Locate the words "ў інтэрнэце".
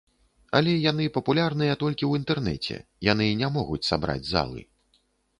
2.07-2.77